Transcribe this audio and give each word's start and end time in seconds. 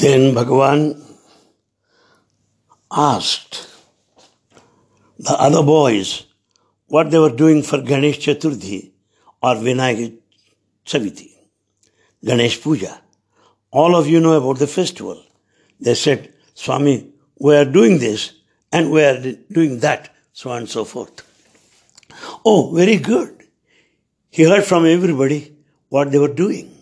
Then 0.00 0.34
Bhagavan 0.34 0.98
asked 2.90 3.68
the 5.18 5.32
other 5.32 5.62
boys 5.62 6.24
what 6.86 7.10
they 7.10 7.18
were 7.18 7.36
doing 7.36 7.62
for 7.62 7.82
Ganesh 7.82 8.20
Chaturthi 8.20 8.92
or 9.42 9.56
Vinayak 9.56 10.16
Chaviti, 10.86 11.28
Ganesh 12.24 12.62
Puja. 12.62 12.98
All 13.72 13.94
of 13.94 14.08
you 14.08 14.20
know 14.20 14.32
about 14.32 14.58
the 14.58 14.66
festival. 14.66 15.22
They 15.78 15.94
said, 15.94 16.32
Swami, 16.54 17.12
we 17.38 17.54
are 17.56 17.66
doing 17.66 17.98
this 17.98 18.32
and 18.72 18.90
we 18.90 19.04
are 19.04 19.20
doing 19.52 19.80
that, 19.80 20.14
so 20.32 20.48
on 20.48 20.60
and 20.60 20.68
so 20.70 20.86
forth. 20.86 21.22
Oh, 22.46 22.72
very 22.74 22.96
good. 22.96 23.46
He 24.30 24.44
heard 24.44 24.64
from 24.64 24.86
everybody 24.86 25.54
what 25.90 26.10
they 26.10 26.18
were 26.18 26.32
doing. 26.32 26.79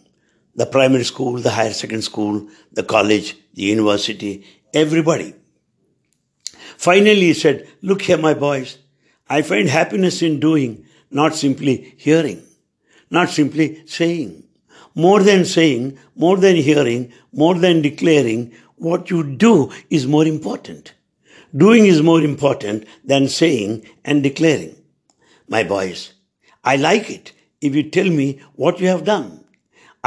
The 0.58 0.66
primary 0.66 1.04
school, 1.04 1.34
the 1.46 1.50
higher 1.58 1.72
secondary 1.72 2.02
school, 2.02 2.48
the 2.72 2.82
college, 2.82 3.36
the 3.54 3.62
university, 3.62 4.32
everybody. 4.74 5.34
Finally, 6.76 7.26
he 7.30 7.34
said, 7.34 7.68
Look 7.80 8.02
here, 8.02 8.18
my 8.18 8.34
boys. 8.34 8.78
I 9.28 9.42
find 9.42 9.68
happiness 9.68 10.20
in 10.20 10.40
doing, 10.40 10.84
not 11.10 11.34
simply 11.34 11.94
hearing, 11.96 12.42
not 13.08 13.28
simply 13.28 13.86
saying. 13.86 14.44
More 14.94 15.22
than 15.22 15.44
saying, 15.44 15.98
more 16.16 16.36
than 16.36 16.56
hearing, 16.56 17.12
more 17.32 17.54
than 17.54 17.82
declaring, 17.82 18.52
what 18.76 19.10
you 19.10 19.22
do 19.36 19.70
is 19.90 20.06
more 20.06 20.26
important. 20.26 20.94
Doing 21.56 21.86
is 21.86 22.02
more 22.02 22.22
important 22.22 22.84
than 23.04 23.28
saying 23.28 23.86
and 24.04 24.22
declaring. 24.22 24.74
My 25.48 25.62
boys, 25.62 26.14
I 26.64 26.76
like 26.76 27.10
it 27.10 27.32
if 27.60 27.76
you 27.76 27.90
tell 27.90 28.10
me 28.10 28.40
what 28.56 28.80
you 28.80 28.88
have 28.88 29.04
done. 29.04 29.44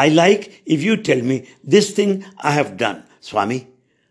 I 0.04 0.08
like 0.10 0.64
if 0.66 0.82
you 0.82 0.98
tell 0.98 1.22
me 1.22 1.48
this 1.64 1.92
thing 1.92 2.26
I 2.40 2.52
have 2.54 2.76
done, 2.76 3.04
Swami, 3.20 3.68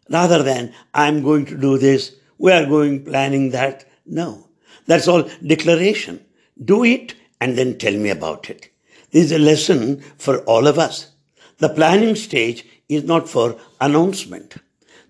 rather 0.08 0.40
than 0.44 0.72
I'm 0.94 1.24
going 1.24 1.46
to 1.46 1.56
do 1.56 1.78
this, 1.78 2.14
we 2.38 2.52
are 2.52 2.64
going 2.64 3.04
planning 3.04 3.50
that. 3.50 3.86
No, 4.06 4.46
that's 4.86 5.08
all 5.08 5.28
declaration. 5.44 6.24
Do 6.72 6.84
it 6.84 7.16
and 7.40 7.58
then 7.58 7.76
tell 7.76 7.96
me 8.04 8.10
about 8.10 8.50
it. 8.50 8.70
This 9.10 9.24
is 9.24 9.32
a 9.32 9.38
lesson 9.40 10.00
for 10.16 10.38
all 10.44 10.68
of 10.68 10.78
us. 10.78 11.10
The 11.58 11.68
planning 11.68 12.14
stage 12.14 12.64
is 12.88 13.02
not 13.02 13.28
for 13.28 13.58
announcement. 13.80 14.58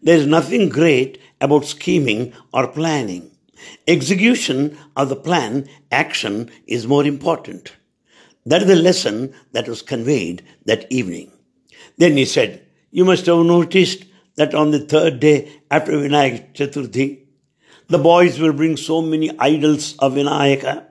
There 0.02 0.16
is 0.16 0.26
nothing 0.26 0.70
great 0.70 1.20
about 1.42 1.66
scheming 1.66 2.32
or 2.54 2.68
planning. 2.68 3.30
Execution 3.86 4.78
of 4.96 5.10
the 5.10 5.16
plan, 5.16 5.68
action, 5.92 6.50
is 6.66 6.86
more 6.86 7.04
important. 7.04 7.72
That 8.46 8.62
is 8.62 8.68
the 8.68 8.76
lesson 8.76 9.34
that 9.52 9.68
was 9.68 9.82
conveyed 9.82 10.42
that 10.64 10.90
evening. 10.90 11.30
Then 11.98 12.16
he 12.16 12.24
said, 12.24 12.66
You 12.90 13.04
must 13.04 13.26
have 13.26 13.44
noticed 13.44 14.04
that 14.36 14.54
on 14.54 14.70
the 14.70 14.80
third 14.80 15.20
day 15.20 15.60
after 15.70 15.92
Vinayak 15.92 16.54
Chaturthi, 16.54 17.26
the 17.88 17.98
boys 17.98 18.38
will 18.38 18.52
bring 18.52 18.76
so 18.76 19.02
many 19.02 19.36
idols 19.38 19.96
of 19.98 20.14
Vinayaka, 20.14 20.64
eh? 20.64 20.82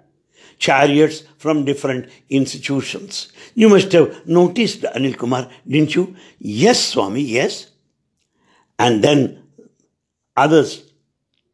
chariots 0.60 1.24
from 1.38 1.64
different 1.64 2.10
institutions. 2.30 3.32
You 3.56 3.70
must 3.70 3.92
have 3.94 4.28
noticed, 4.28 4.82
Anil 4.82 5.18
Kumar, 5.18 5.50
didn't 5.68 5.96
you? 5.96 6.16
Yes, 6.38 6.84
Swami, 6.90 7.22
yes. 7.22 7.70
And 8.78 9.02
then 9.04 9.44
others, 10.36 10.89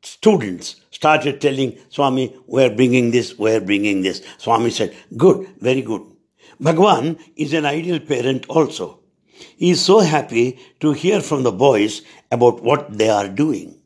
students, 0.05 0.81
started 0.91 1.41
telling 1.41 1.77
Swami, 1.89 2.35
we're 2.47 2.73
bringing 2.73 3.11
this, 3.11 3.37
we're 3.37 3.61
bringing 3.61 4.01
this. 4.01 4.21
Swami 4.37 4.69
said, 4.69 4.95
good, 5.17 5.47
very 5.59 5.81
good. 5.81 6.03
Bhagwan 6.59 7.17
is 7.35 7.53
an 7.53 7.65
ideal 7.65 7.99
parent 7.99 8.45
also. 8.47 8.99
He 9.57 9.71
is 9.71 9.83
so 9.83 9.99
happy 9.99 10.59
to 10.79 10.93
hear 10.93 11.21
from 11.21 11.43
the 11.43 11.51
boys 11.51 12.01
about 12.31 12.63
what 12.63 12.97
they 12.97 13.09
are 13.09 13.27
doing. 13.27 13.81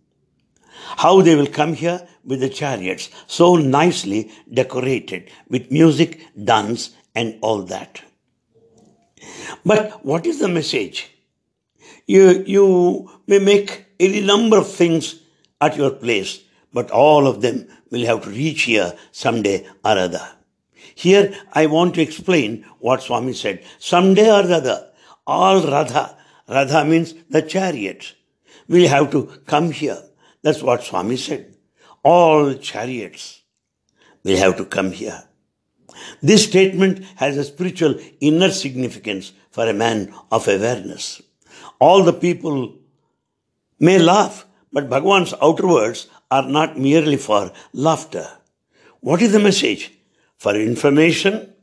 How 0.97 1.21
they 1.21 1.35
will 1.35 1.47
come 1.47 1.73
here 1.73 2.07
with 2.25 2.41
the 2.41 2.49
chariots, 2.49 3.09
so 3.27 3.55
nicely 3.55 4.31
decorated 4.53 5.29
with 5.49 5.71
music, 5.71 6.21
dance, 6.43 6.91
and 7.15 7.37
all 7.41 7.63
that. 7.63 8.01
But 9.65 10.05
what 10.05 10.25
is 10.25 10.39
the 10.39 10.47
message? 10.47 11.11
You, 12.05 12.43
you 12.45 13.09
may 13.27 13.39
make 13.39 13.85
any 13.99 14.21
number 14.21 14.57
of 14.57 14.71
things 14.71 15.18
at 15.61 15.77
your 15.77 15.91
place, 15.91 16.41
but 16.73 16.91
all 16.91 17.27
of 17.27 17.41
them 17.41 17.67
will 17.89 18.05
have 18.05 18.23
to 18.23 18.29
reach 18.29 18.63
here 18.63 18.93
someday 19.11 19.65
or 19.83 19.97
other. 19.97 20.27
Here 20.95 21.33
I 21.53 21.65
want 21.67 21.95
to 21.95 22.01
explain 22.01 22.65
what 22.79 23.01
Swami 23.01 23.33
said. 23.33 23.63
Someday 23.79 24.29
or 24.29 24.51
other, 24.51 24.91
all 25.25 25.61
Ratha, 25.61 26.17
Ratha 26.47 26.85
means 26.85 27.13
the 27.29 27.41
chariot, 27.41 28.15
will 28.67 28.87
have 28.87 29.11
to 29.11 29.25
come 29.45 29.71
here. 29.71 30.01
That's 30.41 30.61
what 30.61 30.83
Swami 30.83 31.17
said. 31.17 31.55
All 32.03 32.53
chariots 32.55 33.41
will 34.23 34.37
have 34.37 34.57
to 34.57 34.65
come 34.65 34.91
here. 34.91 35.23
This 36.21 36.45
statement 36.45 37.03
has 37.15 37.37
a 37.37 37.43
spiritual 37.43 37.95
inner 38.19 38.51
significance 38.51 39.33
for 39.51 39.67
a 39.67 39.73
man 39.73 40.13
of 40.31 40.47
awareness. 40.47 41.21
All 41.79 42.03
the 42.03 42.13
people 42.13 42.75
may 43.79 43.99
laugh, 43.99 44.45
but 44.71 44.89
Bhagwan's 44.89 45.33
outer 45.41 45.67
words 45.67 46.07
are 46.31 46.47
not 46.47 46.77
merely 46.77 47.17
for 47.17 47.51
laughter. 47.73 48.27
What 49.01 49.21
is 49.21 49.31
the 49.31 49.39
message? 49.39 49.91
For 50.37 50.55
information, 50.55 51.53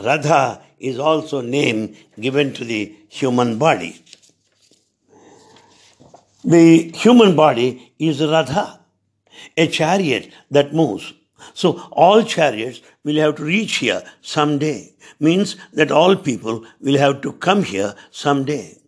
Ratha 0.00 0.62
is 0.78 0.98
also 0.98 1.40
name 1.40 1.96
given 2.20 2.52
to 2.54 2.64
the 2.64 2.94
human 3.08 3.58
body. 3.58 4.02
The 6.44 6.90
human 6.92 7.34
body 7.34 7.92
is 7.98 8.20
Ratha, 8.20 8.80
a 9.56 9.66
chariot 9.66 10.32
that 10.50 10.74
moves. 10.74 11.12
So 11.54 11.80
all 11.92 12.22
chariots 12.22 12.80
will 13.04 13.16
have 13.16 13.36
to 13.36 13.44
reach 13.44 13.76
here 13.76 14.02
someday. 14.20 14.92
Means 15.18 15.56
that 15.72 15.90
all 15.90 16.14
people 16.16 16.64
will 16.80 16.98
have 16.98 17.22
to 17.22 17.32
come 17.32 17.62
here 17.62 17.94
someday. 18.10 18.78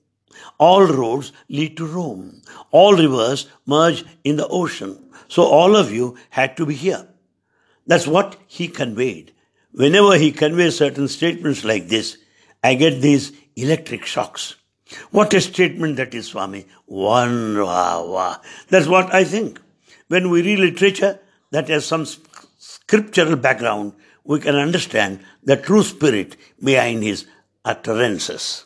All 0.58 0.86
roads 0.86 1.32
lead 1.48 1.76
to 1.76 1.86
Rome. 1.86 2.42
All 2.70 2.94
rivers 2.94 3.48
merge 3.66 4.04
in 4.24 4.36
the 4.36 4.48
ocean. 4.48 4.98
So 5.28 5.44
all 5.44 5.76
of 5.76 5.92
you 5.92 6.16
had 6.30 6.56
to 6.56 6.66
be 6.66 6.74
here. 6.74 7.06
That's 7.86 8.06
what 8.06 8.36
he 8.46 8.68
conveyed. 8.68 9.32
Whenever 9.72 10.16
he 10.16 10.32
conveys 10.32 10.76
certain 10.76 11.08
statements 11.08 11.64
like 11.64 11.88
this, 11.88 12.18
I 12.62 12.74
get 12.74 13.00
these 13.00 13.32
electric 13.56 14.04
shocks. 14.04 14.56
What 15.10 15.34
a 15.34 15.40
statement 15.40 15.96
that 15.96 16.14
is, 16.14 16.28
Swami. 16.28 16.66
One, 16.86 17.58
wah, 17.58 18.02
wah. 18.02 18.36
That's 18.68 18.86
what 18.86 19.12
I 19.14 19.24
think. 19.24 19.60
When 20.08 20.30
we 20.30 20.42
read 20.42 20.58
literature 20.58 21.20
that 21.50 21.68
has 21.68 21.84
some 21.84 22.06
scriptural 22.58 23.36
background, 23.36 23.92
we 24.24 24.40
can 24.40 24.56
understand 24.56 25.20
the 25.42 25.56
true 25.56 25.82
spirit 25.82 26.36
behind 26.62 27.02
his 27.02 27.26
utterances. 27.64 28.64